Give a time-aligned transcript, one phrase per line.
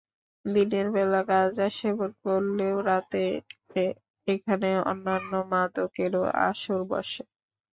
[0.45, 3.23] দিনের বেলা গাঁজা সেবন করলেও রাতে
[4.27, 7.23] এখানে অন্যান্য মাদকেরও আসর বসে।